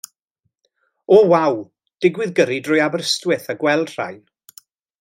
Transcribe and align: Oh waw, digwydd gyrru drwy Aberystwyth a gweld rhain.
Oh 1.17 1.27
waw, 1.33 1.59
digwydd 2.05 2.33
gyrru 2.39 2.57
drwy 2.69 2.81
Aberystwyth 2.87 3.47
a 3.55 3.57
gweld 3.65 3.93
rhain. 3.99 4.21